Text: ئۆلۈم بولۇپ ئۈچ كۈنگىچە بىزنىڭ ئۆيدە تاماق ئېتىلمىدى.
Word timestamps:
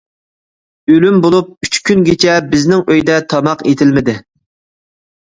ئۆلۈم 0.93 1.17
بولۇپ 1.25 1.67
ئۈچ 1.67 1.77
كۈنگىچە 1.89 2.37
بىزنىڭ 2.53 2.81
ئۆيدە 2.93 3.17
تاماق 3.33 3.61
ئېتىلمىدى. 3.73 4.17